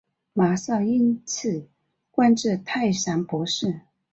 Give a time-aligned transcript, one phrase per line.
[0.33, 1.67] 马韶因此
[2.09, 3.81] 官至太常博士。